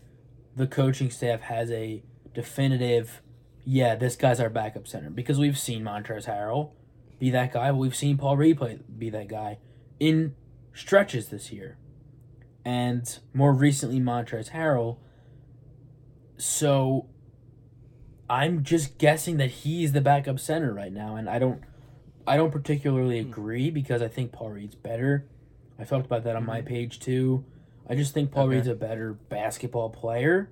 [0.56, 3.22] the coaching staff has a definitive,
[3.66, 6.72] yeah, this guy's our backup center because we've seen Montrezl Harrell
[7.20, 7.72] be that guy.
[7.72, 9.58] We've seen Paul Reed play, be that guy
[10.00, 10.36] in
[10.74, 11.78] stretches this year,
[12.66, 14.98] and more recently Montrezl Harrell.
[16.38, 17.08] So
[18.30, 21.62] I'm just guessing that he's the backup center right now, and I don't,
[22.26, 23.30] I don't particularly Hmm.
[23.30, 25.26] agree because I think Paul Reed's better.
[25.78, 26.66] I talked about that on my Mhm.
[26.66, 27.44] page too.
[27.88, 28.56] I just think Paul Okay.
[28.56, 30.50] Reed's a better basketball player.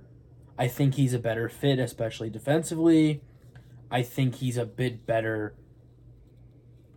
[0.60, 3.22] I think he's a better fit, especially defensively.
[3.90, 5.56] I think he's a bit better.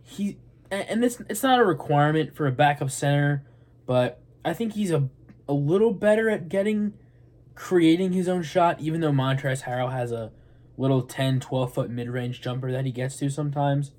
[0.03, 0.37] He
[0.69, 3.45] and, this it's not a requirement for a backup center,
[3.85, 5.09] but I think he's a
[5.47, 6.93] a little better at getting
[7.55, 10.33] creating his own shot, even though Montrezl Harrell has a
[10.77, 13.91] little 10, 12 foot mid range jumper that he gets to sometimes.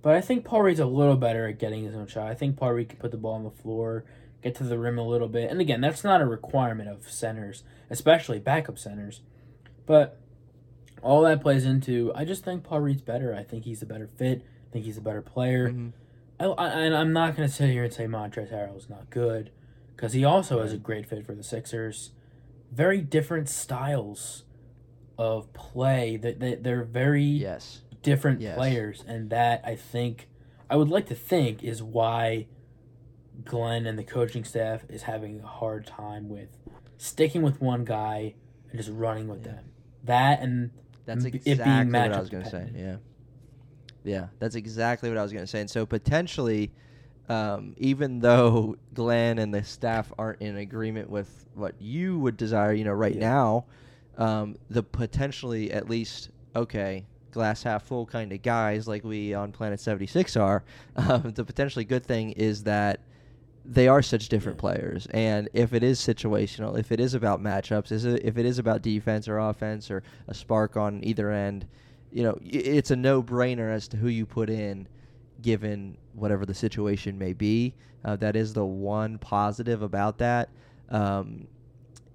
[0.00, 2.28] But I think Paul Reed's a little better at getting his own shot.
[2.28, 4.06] I think Paul Reed can put the ball on the floor,
[4.42, 5.50] get to the rim a little bit.
[5.50, 9.20] And again, that's not a requirement of centers, especially backup centers.
[9.86, 10.18] But
[11.02, 13.34] all that plays into I just think Paul Reed's better.
[13.34, 14.42] I think he's a better fit.
[14.68, 15.70] I think he's a better player.
[15.70, 15.92] Mhm.
[16.38, 19.10] I, I, and I'm not going to sit here and say Montrezl Harrell is not
[19.10, 19.50] good
[19.94, 22.12] because he also has a great fit for the Sixers.
[22.72, 24.44] Very different styles
[25.18, 26.16] of play.
[26.16, 27.82] That they, they're very Yes.
[28.02, 28.56] different Yes.
[28.56, 30.28] players, and that I think
[30.70, 32.46] I would like to think is why
[33.44, 36.48] Glenn and the coaching staff is having a hard time with
[36.98, 38.34] sticking with one guy
[38.70, 39.52] and just running with Yeah.
[39.52, 39.64] them.
[40.04, 40.70] That and
[41.06, 42.70] That's it being exactly what I was going to say.
[42.76, 42.96] Yeah.
[44.02, 45.60] Yeah, that's exactly what I was going to say.
[45.60, 46.72] And so potentially,
[47.28, 52.72] um, even though Glenn and the staff aren't in agreement with what you would desire,
[52.72, 53.20] you know, right Yeah.
[53.20, 53.64] now,
[54.16, 59.52] um, the potentially at least okay glass half full kind of guys like we on
[59.52, 60.64] Planet Seventy Six are.
[60.96, 63.00] Um, the potentially good thing is that
[63.72, 67.92] they are such different players, and if it is situational, if it is about matchups,
[67.92, 71.66] is it, if it is about defense or offense or a spark on either end,
[72.10, 74.88] you know, it's a no-brainer as to who you put in,
[75.40, 77.72] given whatever the situation may be.
[78.04, 80.48] Uh, that is the one positive about that.
[80.88, 81.46] Um,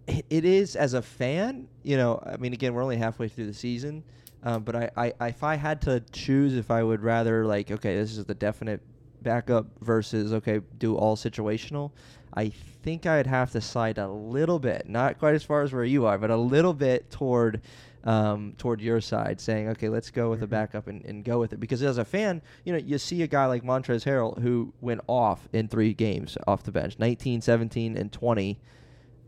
[0.08, 2.22] it, it is as a fan, you know.
[2.26, 4.04] I mean, again, we're only halfway through the season,
[4.44, 7.96] um, but I, I, if I had to choose, if I would rather like, okay,
[7.96, 8.82] this is the definite
[9.26, 11.92] backup versus okay, do all situational.
[12.34, 15.84] I think I'd have to slide a little bit, not quite as far as where
[15.84, 17.62] you are, but a little bit toward
[18.04, 20.52] um, toward your side, saying, okay, let's go with the Mhm.
[20.52, 21.60] backup and, and go with it.
[21.60, 25.02] Because as a fan, you know, you see a guy like Montrezl Harrell who went
[25.08, 28.60] off in three games off the bench, 19, 17, and 20.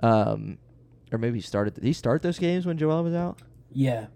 [0.01, 0.59] Um,
[1.11, 1.73] or maybe he started.
[1.73, 3.41] Did he start those games when Joel was out?
[3.71, 4.07] yeah.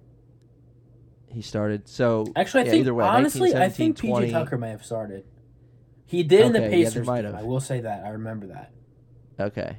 [1.27, 1.87] He started.
[1.87, 4.27] So Actually, I yeah, think either way, honestly, 19, I think 20.
[4.27, 5.23] PJ Tucker may have started.
[6.11, 7.23] He did in the Okay, yeah, Pacers game.
[7.23, 7.35] have.
[7.35, 8.03] I will say that.
[8.03, 8.73] I remember that.
[9.39, 9.77] Okay.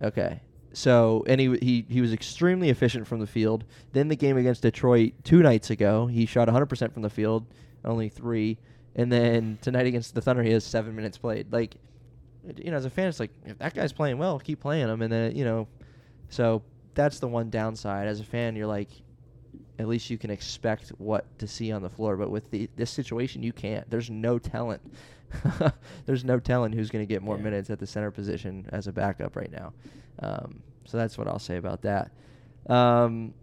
[0.00, 0.40] Okay.
[0.72, 3.64] So and he he he was extremely efficient from the field.
[3.92, 7.46] Then the game against Detroit two nights ago, he shot 100% from the field,
[7.84, 8.58] only 3.
[8.94, 11.52] And then tonight against the Thunder he has 7 minutes played.
[11.52, 11.78] Like
[12.56, 15.02] you know, as a fan it's like if that guy's playing well, keep playing him
[15.02, 15.66] and then, you know,
[16.28, 16.62] so
[16.94, 18.06] that's the one downside.
[18.06, 18.90] As a fan, you're like
[19.80, 22.90] at least you can expect what to see on the floor, but with the this
[22.92, 23.90] situation you can't.
[23.90, 24.80] There's no talent.
[26.06, 27.42] There's no telling who's going to get more Yeah.
[27.42, 29.72] minutes at the center position as a backup right now.
[30.20, 32.10] Um, so that's what I'll say about that.
[32.68, 33.34] Um,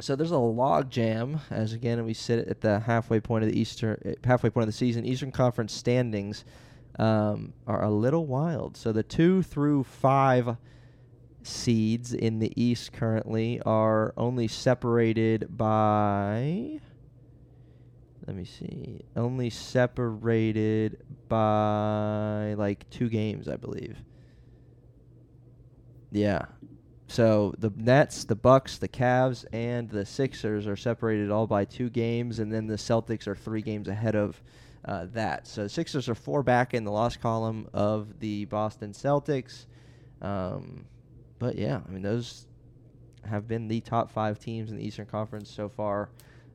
[0.00, 3.58] so there's a log jam as again we sit at the halfway point of the
[3.58, 5.06] Eastern eh, halfway point of the season.
[5.06, 6.44] Eastern Conference standings
[6.98, 8.76] um, are a little wild.
[8.76, 10.56] So the two through five
[11.42, 16.80] seeds in the East currently are only separated by.
[18.26, 19.04] Let me see.
[19.14, 23.98] Only separated by like two games, I believe.
[26.10, 26.46] Yeah.
[27.08, 31.88] So the Nets, the Bucks, the Cavs, and the Sixers are separated all by two
[31.88, 34.42] games, and then the Celtics are three games ahead of
[34.84, 35.46] uh, that.
[35.46, 39.66] So the Sixers are four back in the loss column of the Boston Celtics.
[40.20, 40.86] Um,
[41.38, 42.46] but yeah, I mean those
[43.24, 46.10] have been the top five teams in the Eastern Conference so far.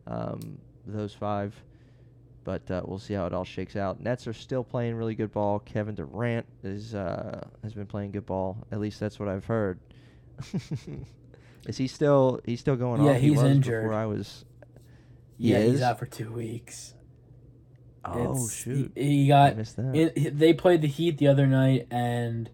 [0.07, 0.57] Um,
[0.97, 1.56] those five,
[2.43, 3.99] but uh, we'll see how it all shakes out.
[4.01, 5.60] Nets are still playing really good ball.
[5.60, 8.58] Kevin Durant is uh, has been playing good ball.
[8.71, 9.80] At least that's what I've heard.
[11.67, 12.39] is he still?
[12.45, 13.17] He's still going Yeah, off.
[13.21, 13.84] He he's was injured.
[13.84, 14.45] Before I was.
[15.38, 15.82] He yeah, he's is?
[15.82, 16.93] out for two weeks.
[18.04, 18.91] Oh It's- shoot!
[18.95, 19.58] He, he I got.
[19.58, 19.95] missed that.
[19.95, 22.49] It, they played the Heat the other night, and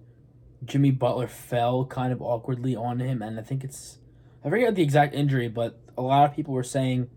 [0.65, 3.99] Jimmy Butler fell kind of awkwardly on him, and I think it's.
[4.43, 7.09] I forget the exact injury, but a lot of people were saying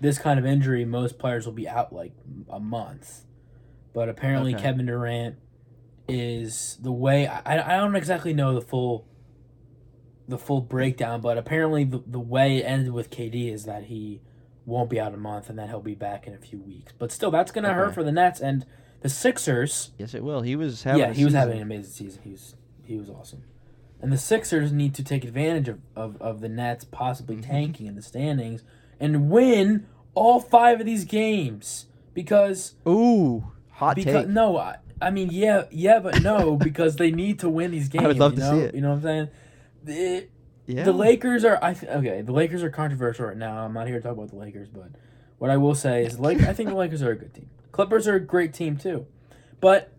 [0.00, 2.12] this kind of injury, most players will be out like
[2.50, 3.22] a month.
[3.94, 4.62] But apparently, Okay.
[4.62, 5.36] Kevin Durant
[6.08, 9.06] is the way I, I don't exactly know the full
[10.28, 14.20] the full breakdown, but apparently the, the way it ended with KD is that he
[14.64, 16.92] won't be out a month and that he'll be back in a few weeks.
[16.98, 18.66] But still, that's gonna hurt for the Nets and
[19.02, 19.92] the Sixers.
[19.98, 20.42] yes, it will.
[20.42, 21.00] He was having.
[21.00, 22.22] yeah, he was having an amazing season.
[22.24, 23.44] He was he was awesome.
[24.00, 27.46] And the Sixers need to take advantage of, of, of the Nets possibly Mhm.
[27.46, 28.62] tanking in the standings
[29.00, 34.28] and win all five of these games because Ooh, hot because take.
[34.28, 38.04] no, I, I mean yeah, yeah, but no, because they need to win these games.
[38.04, 38.52] I would love you to know?
[38.52, 38.74] see it.
[38.74, 39.28] You know what I'm saying?
[39.84, 40.28] The,
[40.66, 40.84] yeah.
[40.84, 42.22] the Lakers are I th- okay.
[42.22, 43.58] The Lakers are controversial right now.
[43.58, 44.90] I'm not here to talk about the Lakers, but
[45.38, 47.50] what I will say is, like, I think the Lakers are a good team.
[47.72, 49.06] Clippers are a great team too,
[49.60, 49.92] but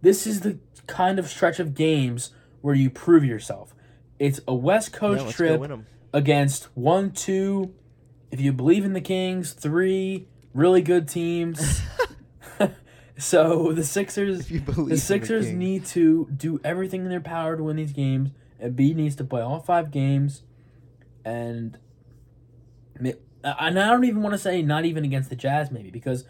[0.00, 3.74] this is the kind of stretch of games where you prove yourself.
[4.18, 5.80] It's a West Coast let's trip
[6.12, 7.74] against one, two.
[8.34, 11.82] If you believe in the Kings, three really good teams.
[13.16, 15.58] so the Sixers If you believe the Sixers King.
[15.60, 18.30] need to do everything in their power to win these games.
[18.60, 20.42] Embiid needs to play all five games,
[21.24, 21.78] and
[22.96, 26.24] and I don't even want to say not even against the Jazz, maybe because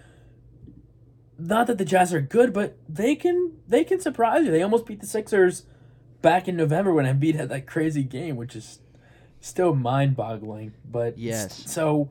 [1.39, 4.51] not that the Jazz are good, but they can they can surprise you.
[4.51, 5.65] They almost beat the Sixers
[6.21, 8.81] back in November when Embiid had that crazy game, which is
[9.45, 10.73] still mind boggling.
[10.91, 11.71] But Yes.
[11.71, 12.11] so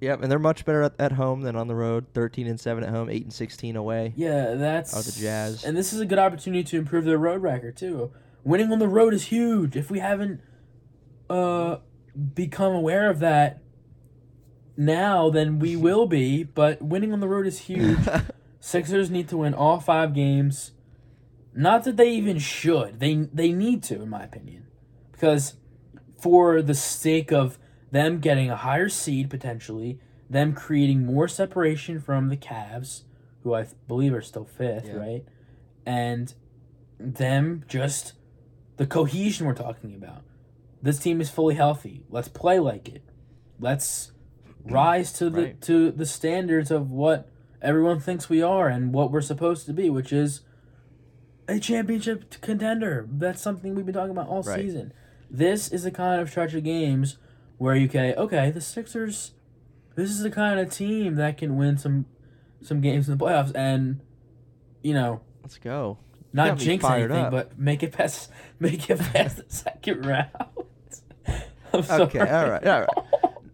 [0.00, 2.06] Yep, and they're much better at, at home than on the road.
[2.12, 4.12] Thirteen and seven at home, eight and sixteen away.
[4.16, 5.64] Yeah, that's Are the Jazz.
[5.64, 8.10] and this is a good opportunity to improve their road record too.
[8.44, 9.76] Winning on the road is huge.
[9.76, 10.40] If we haven't
[11.30, 11.76] uh
[12.34, 13.62] become aware of that
[14.76, 16.42] now, then we will be.
[16.42, 18.00] But winning on the road is huge.
[18.60, 20.72] Sixers need to win all five games.
[21.54, 22.98] Not that they even should.
[22.98, 24.66] They they need to, in my opinion,
[25.22, 25.54] because
[26.18, 27.56] for the sake of
[27.92, 33.02] them getting a higher seed potentially, them creating more separation from the Cavs,
[33.44, 34.94] who I believe are still fifth, Yeah.
[34.96, 35.24] right,
[35.86, 36.34] and
[36.98, 38.14] them just
[38.78, 40.24] the cohesion we're talking about.
[40.82, 42.02] This team is fully healthy.
[42.10, 43.02] Let's play like it.
[43.60, 44.10] Let's
[44.64, 45.60] rise to the Right.
[45.60, 47.28] to the standards of what
[47.60, 50.40] everyone thinks we are and what we're supposed to be, which is
[51.46, 53.06] a championship contender.
[53.08, 54.60] That's something we've been talking about all Right.
[54.60, 54.92] season.
[55.32, 57.16] This is the kind of stretch of games
[57.56, 59.32] where you can okay, the Sixers.
[59.94, 62.04] This is the kind of team that can win some
[62.60, 64.00] some games in the playoffs, and
[64.82, 65.96] you know, Let's go.
[66.34, 67.30] not jinx anything, up.
[67.30, 70.28] but make it past make it past the second round.
[71.72, 72.86] I'm Okay, all right, all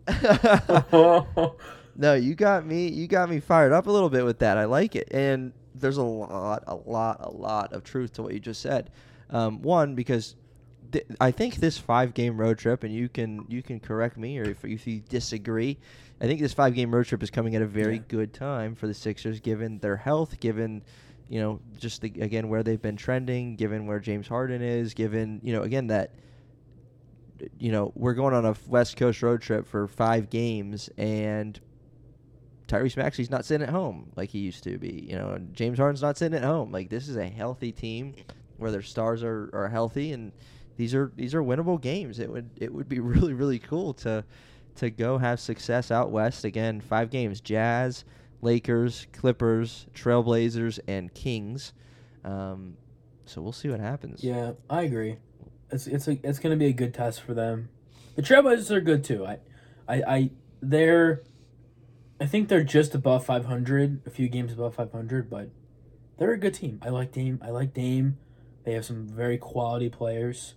[0.08, 1.52] right.
[1.96, 2.88] no, you got me.
[2.88, 4.58] You got me fired up a little bit with that.
[4.58, 8.32] I like it, and there's a lot, a lot, a lot of truth to what
[8.34, 8.90] you just said.
[9.30, 10.34] Um, one, because
[10.92, 14.38] th- I think this five game road trip, and you can you can correct me
[14.38, 15.78] or if, if you disagree.
[16.20, 18.02] I think this five game road trip is coming at a very Yeah.
[18.08, 20.82] good time for the Sixers, given their health, given
[21.28, 25.40] you know just the, again where they've been trending, given where James Harden is, given
[25.42, 26.12] you know again that
[27.58, 31.58] you know, we're going on a West Coast road trip for five games, and
[32.66, 35.06] Tyrese Maxey's not sitting at home like he used to be.
[35.08, 36.72] You know, James Harden's not sitting at home.
[36.72, 38.14] Like this is a healthy team
[38.56, 40.32] where their stars are, are healthy, and
[40.78, 42.20] these are these are winnable games.
[42.20, 44.24] It would it would be really really cool to
[44.76, 46.80] to go have success out west again.
[46.80, 48.04] Five games: Jazz,
[48.40, 51.74] Lakers, Clippers, Trailblazers, and Kings.
[52.24, 52.76] Um,
[53.26, 54.22] so we'll see what happens.
[54.22, 55.16] Yeah, I agree.
[55.70, 57.68] It's it's a, it's going to be a good test for them.
[58.14, 59.26] The Trailblazers are good too.
[59.26, 59.38] I,
[59.88, 60.30] I, I
[60.62, 61.22] they're,
[62.20, 65.50] I think they're just above five hundred, a few games above five hundred, but
[66.18, 66.80] they're a good team.
[66.82, 67.40] I like Dame.
[67.42, 68.18] I like Dame.
[68.64, 70.54] They have some very quality players,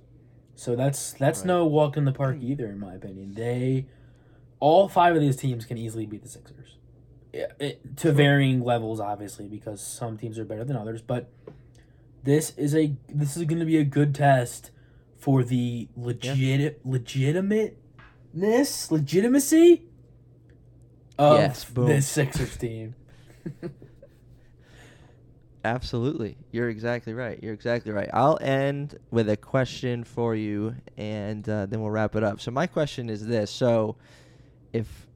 [0.62, 1.47] so that's that's Right.
[1.47, 2.43] no walk in the park hmm.
[2.43, 3.34] either, in my opinion.
[3.34, 3.88] They
[4.60, 6.78] all five of these teams can easily beat the Sixers.
[7.34, 11.02] It, it, eh, to varying levels, obviously, because some teams are better than others.
[11.02, 11.32] But
[12.24, 14.69] this is a this is going to be a good test
[15.17, 19.86] for the legit legitimateness legitimacy
[21.17, 21.88] of Yes, boom.
[21.88, 22.93] this Sixers team.
[25.63, 26.38] Absolutely.
[26.52, 27.39] You're exactly right.
[27.41, 28.10] You're exactly right.
[28.13, 32.41] I'll end with a question for you and uh, then we'll wrap it up.
[32.41, 33.52] So my question is this.
[33.52, 33.95] So
[34.74, 35.08] if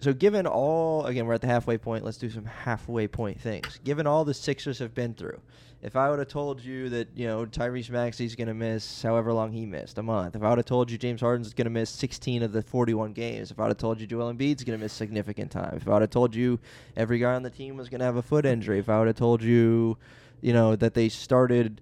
[0.00, 3.80] so given all again we're at the halfway point, let's do some halfway point things.
[3.84, 5.40] Given all the Sixers have been through.
[5.82, 9.32] If I would have told you that, you know, Tyrese Maxey's going to miss however
[9.32, 10.34] long he missed, a month.
[10.34, 13.12] If I would have told you James Harden's going to miss 16 of the 41
[13.12, 13.50] games.
[13.50, 15.74] If I would have told you Joel Embiid's going to miss significant time.
[15.76, 16.58] If I would have told you
[16.96, 18.78] every guy on the team was going to have a foot injury.
[18.78, 19.98] If I would have told you,
[20.40, 21.80] you know, that they started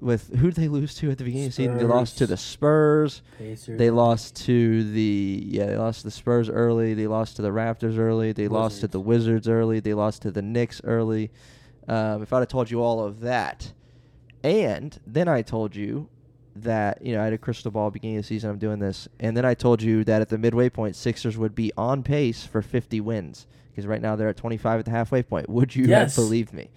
[0.00, 1.78] with who did they lose to at the beginning of the season?
[1.78, 3.22] They lost to the Spurs.
[3.38, 3.78] Pacers.
[3.78, 6.94] They lost to the yeah, they lost to the Spurs early.
[6.94, 8.32] They lost to the Raptors early.
[8.32, 9.80] They lost to the Wizards early.
[9.80, 11.30] They lost to the Knicks early.
[11.90, 13.72] Um, if I'd have told you all of that,
[14.44, 16.08] and then I told you
[16.54, 18.48] that you know I had a crystal ball beginning of the season.
[18.50, 21.54] I'm doing this, and then I told you that at the midway point, Sixers would
[21.54, 25.22] be on pace for 50 wins because right now they're at 25 at the halfway
[25.22, 25.48] point.
[25.48, 26.14] Would you Yes.
[26.16, 26.68] have believed me?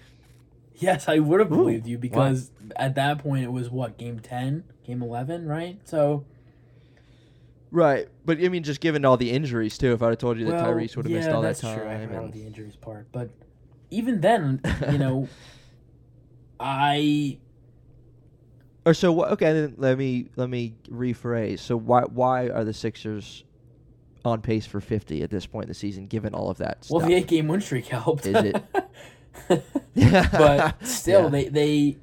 [0.75, 4.19] Yes, I would have Ooh, believed you because at that point it was what game
[4.19, 5.77] ten, game eleven, right?
[5.85, 6.25] So
[7.71, 10.45] Right, but I mean, just given all the injuries too, if I'd have told you
[10.45, 11.87] that well, Tyrese would have yeah, missed all that that's time, True.
[11.89, 13.29] I forgot and- the injuries part, but
[13.93, 15.27] even then, you know,
[16.59, 17.37] I
[18.85, 21.59] Or so wha- okay, then let me let me rephrase.
[21.59, 23.43] So why why are the Sixers
[24.25, 26.99] on pace for 50 at this point in the season given all of that well
[27.01, 27.09] stuff?
[27.09, 28.25] the eight game win streak helped.
[28.25, 28.63] Is it?
[30.31, 31.29] but still, Yeah.
[31.29, 31.97] they they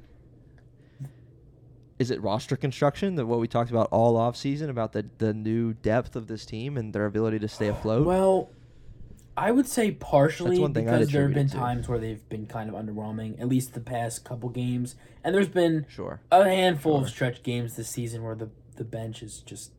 [1.97, 5.33] Is it roster construction that what we talked about all off season about the the
[5.33, 8.05] new depth of this team and their ability to stay afloat?
[8.05, 8.49] Well,
[9.41, 11.57] I would say partially one thing because there have been to.
[11.57, 15.49] times where they've been kind of underwhelming, at least the past couple games, and there's
[15.49, 16.21] been sure.
[16.31, 19.71] a handful of stretch games this season where the the bench is just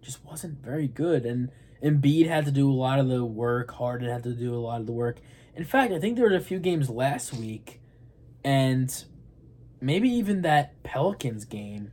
[0.00, 1.50] just wasn't very good, and
[1.82, 3.72] Embiid had to do a lot of the work.
[3.72, 5.18] Harden had to do a lot of the work.
[5.56, 7.80] In fact, I think there were a few games last week,
[8.44, 9.04] and
[9.80, 11.90] maybe even that Pelicans game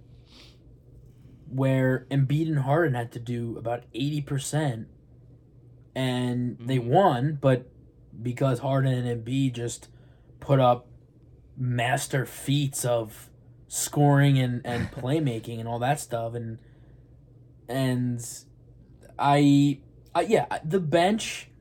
[1.49, 4.87] where Embiid and Harden had to do about eighty percent,
[5.95, 6.85] and they Mhm.
[6.87, 7.69] won, but
[8.21, 9.89] because Harden and Embiid just
[10.39, 10.87] put up
[11.57, 13.29] master feats of
[13.67, 16.57] scoring and, and playmaking and all that stuff and
[17.67, 18.25] and
[19.19, 19.79] I,
[20.15, 21.51] I yeah the bench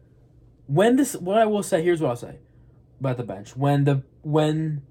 [0.66, 2.38] when this what I will say here's what I'll say
[3.00, 4.82] about the bench when the when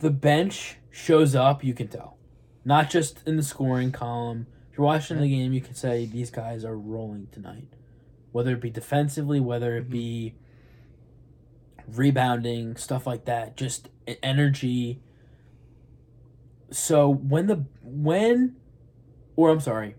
[0.00, 2.18] the bench shows up you can tell
[2.64, 6.64] not just in the scoring column you're watching the game you can say these guys
[6.64, 7.68] are rolling tonight.
[8.32, 10.34] Whether it be defensively whether it be
[11.88, 13.88] rebounding stuff like that just
[14.22, 15.00] energy.
[16.70, 18.56] So when the when
[19.36, 19.94] or I'm sorry.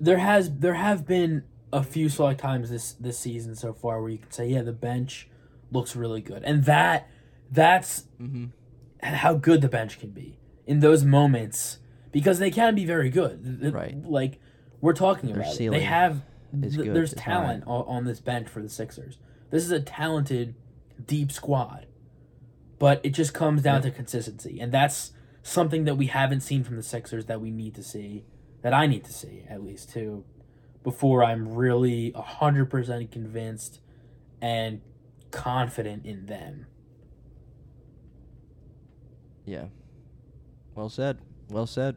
[0.00, 4.10] There has there have been a few select times this this season so far where
[4.10, 5.28] you can say yeah the bench
[5.70, 6.42] looks really good.
[6.44, 7.08] And that
[7.50, 8.46] that's Mm-hmm.
[9.14, 10.38] how good the bench can be.
[10.66, 11.78] In those moments
[12.12, 13.96] because they can be very good Right.
[14.04, 14.38] like
[14.80, 15.70] we're talking Their about it.
[15.70, 16.22] they have
[16.62, 19.18] is th- good, there's it's talent on, on this bench for the Sixers
[19.50, 20.54] this is a talented
[21.06, 21.86] deep squad
[22.78, 23.82] but it just comes down Yep.
[23.84, 27.74] to consistency and that's something that we haven't seen from the Sixers that we need
[27.74, 28.24] to see
[28.62, 30.24] that I need to see at least too
[30.82, 33.80] before I'm really 100% convinced
[34.40, 34.80] and
[35.30, 36.66] confident in them.
[39.44, 39.66] Yeah.
[40.74, 41.18] Well said.
[41.50, 41.96] Well said.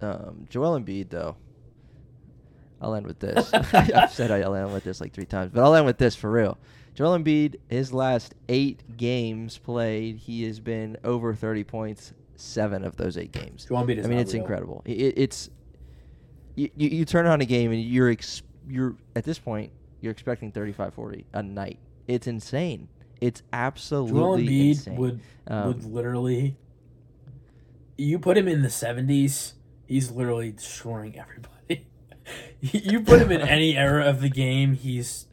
[0.00, 1.36] Um, Joel Embiid, though.
[2.80, 3.52] I'll end with this.
[3.54, 6.30] I've said I'll end with this like three times, but I'll end with this for
[6.30, 6.58] real.
[6.94, 12.96] Joel Embiid, his last eight games played, he has been over 30 points seven of
[12.96, 13.64] those eight games.
[13.64, 14.42] Joel Embiid is I mean, it's real.
[14.42, 14.82] incredible.
[14.84, 15.50] It, it's
[16.54, 19.72] you, you, you turn on a game and you're ex, you're at this point
[20.04, 21.78] you're expecting 35 40 a night.
[22.06, 22.88] It's insane.
[23.20, 24.96] It's absolutely Joel Embiid insane.
[24.96, 26.56] would Um, would literally.
[27.96, 29.54] You put him in the seventies,
[29.86, 31.86] he's literally destroying everybody.
[32.60, 35.26] you put him in any era of the game, he's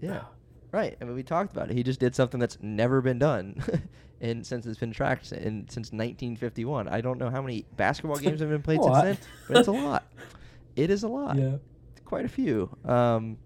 [0.00, 0.22] Yeah.
[0.70, 0.96] Right.
[1.00, 1.76] I mean, we talked about it.
[1.76, 3.62] He just did something that's never been done,
[4.20, 6.88] and since it's been tracked in since 1951.
[6.88, 9.18] I don't know how many basketball games have been played since then,
[9.48, 10.04] but it's a lot.
[10.76, 11.38] It is a lot.
[11.38, 11.56] yeah.
[12.04, 12.68] Quite a few.
[12.84, 13.38] Um,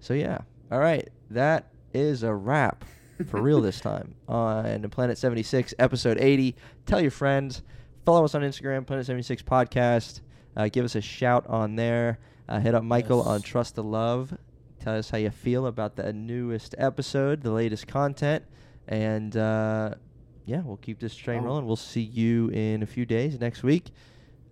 [0.00, 0.38] so yeah.
[0.70, 1.08] All right.
[1.30, 2.84] That is a wrap
[3.26, 6.54] for real this time on Planet 76, episode 80.
[6.86, 7.62] Tell your friends.
[8.04, 10.20] Follow us on Instagram, Planet 76 Podcast.
[10.56, 12.18] uh, give us a shout on there.
[12.48, 14.36] Uh, hit up Michael on Trust the Love.
[14.80, 18.44] Tell us how you feel about the newest episode, the latest content,
[18.86, 19.94] and uh,
[20.46, 21.46] yeah, we'll keep this train Oh.
[21.46, 21.66] rolling.
[21.66, 23.90] We'll see you in a few days next week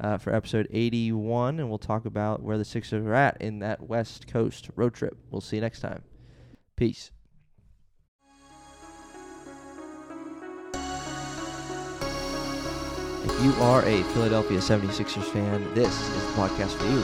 [0.01, 3.89] uh, for episode 81, and we'll talk about where the Sixers are at in that
[3.89, 5.17] West Coast road trip.
[5.31, 6.03] We'll see you next time.
[6.75, 7.12] Peace.
[13.27, 17.03] If you are a Philadelphia 76ers fan, this is the podcast for you.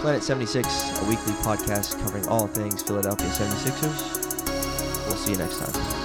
[0.00, 0.66] Planet 76,
[1.02, 5.06] a weekly podcast covering all things Philadelphia 76ers.
[5.08, 5.99] We'll see you next time.